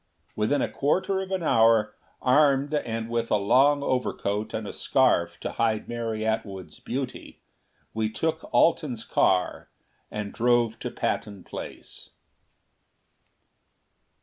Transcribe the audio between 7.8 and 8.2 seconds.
we